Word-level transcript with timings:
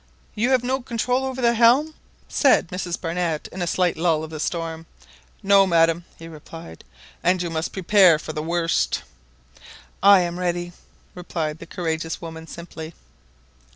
"You 0.33 0.49
have 0.49 0.63
no 0.63 0.81
control 0.81 1.23
over 1.23 1.43
the 1.43 1.53
helm?" 1.53 1.93
said 2.27 2.69
Mrs 2.69 2.99
Barnett 2.99 3.47
in 3.51 3.61
a 3.61 3.67
slight 3.67 3.97
lull 3.97 4.23
of 4.23 4.31
the 4.31 4.39
storm. 4.39 4.87
No, 5.43 5.67
madam 5.67 6.05
he 6.17 6.27
replied; 6.27 6.83
"and 7.23 7.39
you 7.39 7.51
must 7.51 7.71
prep 7.71 7.93
are 7.93 8.17
for 8.17 8.33
the 8.33 8.41
worst." 8.41 9.03
"I 10.01 10.21
am 10.21 10.39
ready!" 10.39 10.73
replied 11.13 11.59
the 11.59 11.67
courageous 11.67 12.19
woman 12.19 12.47
simply. 12.47 12.95